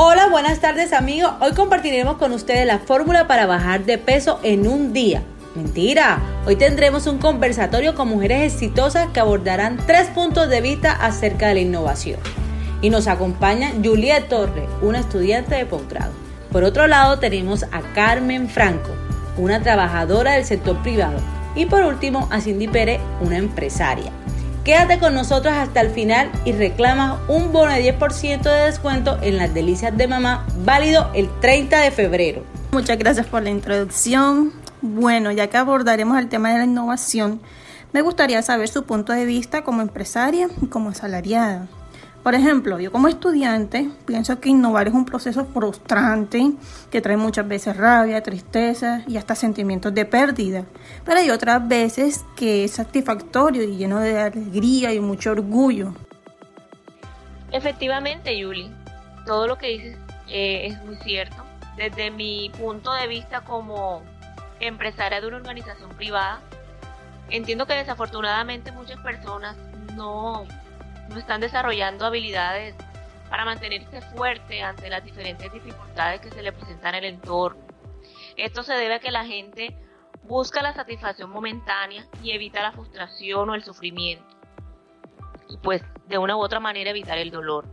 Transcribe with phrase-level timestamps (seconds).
[0.00, 1.32] Hola, buenas tardes amigos.
[1.40, 5.24] Hoy compartiremos con ustedes la fórmula para bajar de peso en un día.
[5.56, 11.48] Mentira, hoy tendremos un conversatorio con mujeres exitosas que abordarán tres puntos de vista acerca
[11.48, 12.20] de la innovación.
[12.80, 16.12] Y nos acompaña Juliet Torre, una estudiante de posgrado.
[16.52, 18.90] Por otro lado tenemos a Carmen Franco,
[19.36, 21.18] una trabajadora del sector privado.
[21.56, 24.12] Y por último a Cindy Pérez, una empresaria.
[24.68, 29.38] Quédate con nosotros hasta el final y reclama un bono de 10% de descuento en
[29.38, 32.42] las delicias de mamá, válido el 30 de febrero.
[32.72, 34.52] Muchas gracias por la introducción.
[34.82, 37.40] Bueno, ya que abordaremos el tema de la innovación,
[37.94, 41.66] me gustaría saber su punto de vista como empresaria y como asalariada.
[42.22, 46.52] Por ejemplo, yo como estudiante pienso que innovar es un proceso frustrante
[46.90, 50.64] que trae muchas veces rabia, tristeza y hasta sentimientos de pérdida.
[51.04, 55.94] Pero hay otras veces que es satisfactorio y lleno de alegría y mucho orgullo.
[57.50, 58.70] Efectivamente, Yuli,
[59.24, 59.96] todo lo que dices
[60.28, 61.36] eh, es muy cierto.
[61.76, 64.02] Desde mi punto de vista como
[64.60, 66.40] empresaria de una organización privada,
[67.30, 69.56] entiendo que desafortunadamente muchas personas
[69.94, 70.44] no
[71.08, 72.74] no están desarrollando habilidades
[73.28, 77.60] para mantenerse fuerte ante las diferentes dificultades que se le presentan en el entorno.
[78.36, 79.76] Esto se debe a que la gente
[80.22, 84.24] busca la satisfacción momentánea y evita la frustración o el sufrimiento.
[85.48, 87.66] Y pues de una u otra manera evitar el dolor.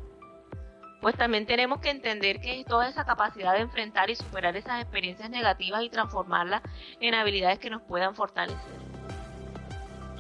[1.02, 4.82] Pues también tenemos que entender que es toda esa capacidad de enfrentar y superar esas
[4.82, 6.64] experiencias negativas y transformarlas
[7.00, 8.85] en habilidades que nos puedan fortalecer.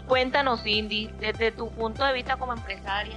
[0.08, 3.16] Cuéntanos, Cindy, desde tu punto de vista como empresaria,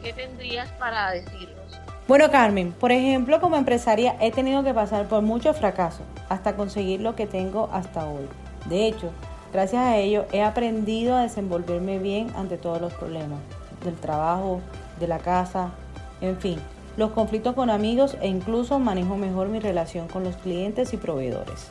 [0.00, 1.80] ¿qué tendrías para decirnos?
[2.06, 7.00] Bueno, Carmen, por ejemplo, como empresaria he tenido que pasar por muchos fracasos hasta conseguir
[7.00, 8.28] lo que tengo hasta hoy.
[8.66, 9.10] De hecho,
[9.52, 13.40] gracias a ello he aprendido a desenvolverme bien ante todos los problemas
[13.84, 14.60] del trabajo,
[15.00, 15.70] de la casa,
[16.20, 16.60] en fin,
[16.96, 21.70] los conflictos con amigos e incluso manejo mejor mi relación con los clientes y proveedores.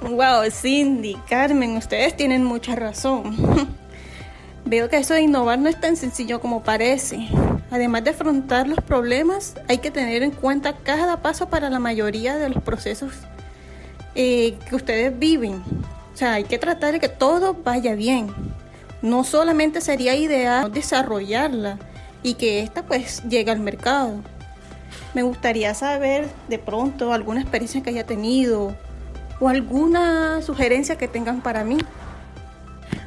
[0.00, 3.36] Wow, Cindy, Carmen, ustedes tienen mucha razón.
[4.64, 7.28] Veo que eso de innovar no es tan sencillo como parece.
[7.70, 12.36] Además de afrontar los problemas, hay que tener en cuenta cada paso para la mayoría
[12.36, 13.12] de los procesos
[14.14, 15.62] eh, que ustedes viven.
[16.12, 18.28] O sea, hay que tratar de que todo vaya bien.
[19.00, 21.78] No solamente sería ideal desarrollarla
[22.22, 24.20] y que ésta pues llegue al mercado.
[25.14, 28.76] Me gustaría saber de pronto alguna experiencia que haya tenido
[29.42, 31.78] o alguna sugerencia que tengan para mí.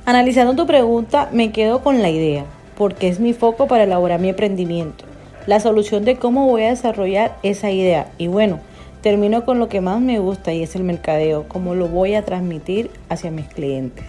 [0.05, 2.43] Analizando tu pregunta, me quedo con la idea,
[2.77, 5.05] porque es mi foco para elaborar mi emprendimiento,
[5.47, 8.11] la solución de cómo voy a desarrollar esa idea.
[8.17, 8.59] Y bueno,
[9.01, 12.25] termino con lo que más me gusta y es el mercadeo, cómo lo voy a
[12.25, 14.05] transmitir hacia mis clientes.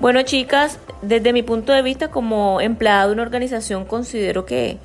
[0.00, 4.78] Bueno, chicas, desde mi punto de vista como empleada de una organización, considero que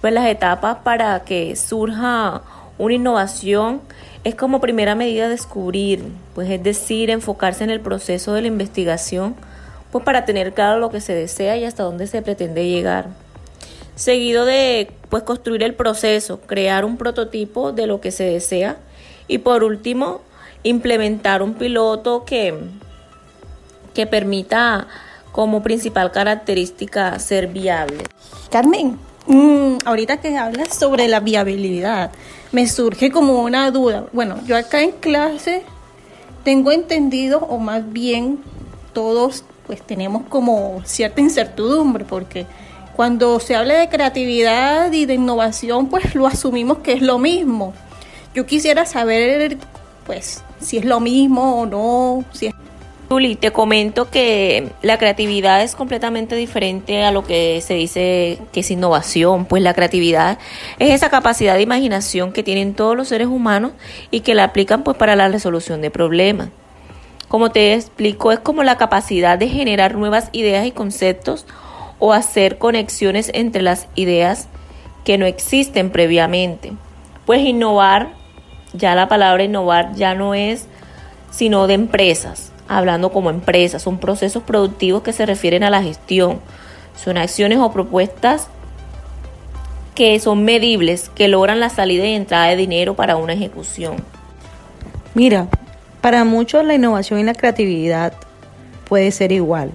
[0.00, 2.42] pues, las etapas para que surja
[2.76, 3.82] una innovación
[4.24, 6.04] es como primera medida descubrir,
[6.34, 9.34] pues es decir, enfocarse en el proceso de la investigación,
[9.90, 13.08] pues para tener claro lo que se desea y hasta dónde se pretende llegar.
[13.94, 18.76] Seguido de pues construir el proceso, crear un prototipo de lo que se desea
[19.26, 20.20] y por último
[20.62, 22.54] implementar un piloto que,
[23.94, 24.86] que permita
[25.32, 28.04] como principal característica ser viable.
[28.50, 28.98] Carmen,
[29.30, 32.10] Mm, ahorita que hablas sobre la viabilidad,
[32.50, 34.06] me surge como una duda.
[34.12, 35.62] Bueno, yo acá en clase
[36.42, 38.40] tengo entendido, o más bien
[38.92, 42.44] todos pues tenemos como cierta incertidumbre, porque
[42.96, 47.72] cuando se habla de creatividad y de innovación, pues lo asumimos que es lo mismo.
[48.34, 49.58] Yo quisiera saber,
[50.06, 52.49] pues, si es lo mismo o no, si es
[53.10, 58.60] Juli, te comento que la creatividad es completamente diferente a lo que se dice que
[58.60, 60.38] es innovación, pues la creatividad
[60.78, 63.72] es esa capacidad de imaginación que tienen todos los seres humanos
[64.12, 66.50] y que la aplican pues para la resolución de problemas.
[67.26, 71.46] Como te explico, es como la capacidad de generar nuevas ideas y conceptos
[71.98, 74.46] o hacer conexiones entre las ideas
[75.02, 76.74] que no existen previamente.
[77.26, 78.12] Pues innovar,
[78.72, 80.68] ya la palabra innovar ya no es
[81.32, 86.38] sino de empresas hablando como empresa, son procesos productivos que se refieren a la gestión,
[86.96, 88.46] son acciones o propuestas
[89.96, 93.96] que son medibles, que logran la salida y entrada de dinero para una ejecución.
[95.14, 95.48] Mira,
[96.00, 98.12] para muchos la innovación y la creatividad
[98.88, 99.72] puede ser igual,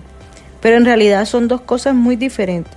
[0.62, 2.74] pero en realidad son dos cosas muy diferentes.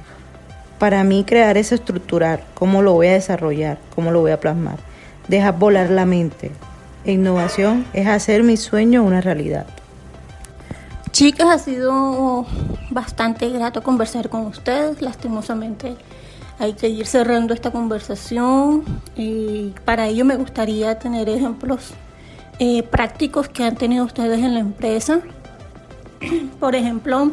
[0.81, 4.79] Para mí crear es estructurar, cómo lo voy a desarrollar, cómo lo voy a plasmar.
[5.29, 6.51] Dejar volar la mente.
[7.05, 9.67] E innovación es hacer mi sueño una realidad.
[11.19, 12.47] Chicas, ha sido
[12.91, 15.03] bastante grato conversar con ustedes.
[15.03, 15.97] Lastimosamente
[16.61, 18.85] hay que ir cerrando esta conversación
[19.17, 21.91] y para ello me gustaría tener ejemplos
[22.61, 25.19] eh, prácticos que han tenido ustedes en la empresa.
[26.61, 27.33] Por ejemplo,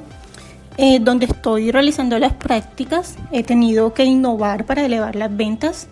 [0.77, 5.89] eh, donde estoy realizando las prácticas, he tenido que innovar para elevar las ventas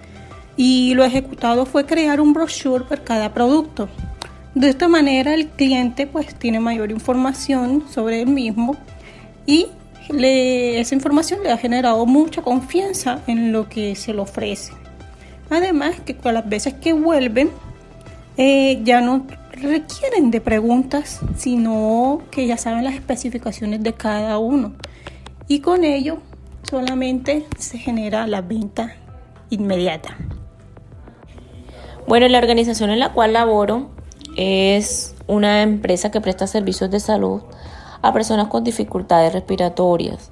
[0.58, 3.88] y lo ejecutado fue crear un brochure por cada producto.
[4.56, 8.76] De esta manera el cliente pues tiene mayor información sobre el mismo
[9.48, 9.68] y
[10.10, 14.74] esa información le ha generado mucha confianza en lo que se le ofrece.
[15.50, 17.50] Además que con las veces que vuelven
[18.38, 24.74] eh, ya no requieren de preguntas, sino que ya saben las especificaciones de cada uno.
[25.48, 26.20] Y con ello
[26.70, 28.96] solamente se genera la venta
[29.50, 30.18] inmediata.
[32.08, 33.92] Bueno, la organización en la cual laboro
[34.36, 37.42] es una empresa que presta servicios de salud
[38.02, 40.32] a personas con dificultades respiratorias.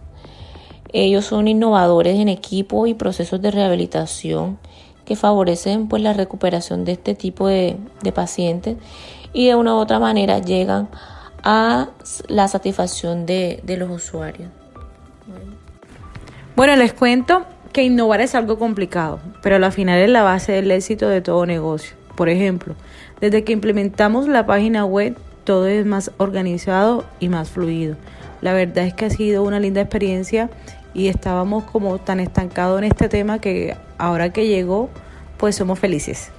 [0.93, 4.59] Ellos son innovadores en equipo y procesos de rehabilitación
[5.05, 7.77] que favorecen pues, la recuperación de este tipo de,
[8.13, 8.77] pacientes
[9.33, 10.89] y de una u otra manera llegan
[11.43, 11.89] a
[12.27, 14.49] la satisfacción de, de los usuarios.
[16.55, 20.69] Bueno, les cuento que innovar es algo complicado, pero al final es la base del
[20.71, 22.00] éxito de todo negocio.
[22.15, 22.75] Por ejemplo,
[23.19, 27.95] desde que implementamos la página web, todo es más organizado y más fluido.
[28.41, 30.49] La verdad es que ha sido una linda experiencia
[30.93, 34.89] y estábamos como tan estancados en este tema que ahora que llegó,
[35.37, 36.31] pues somos felices.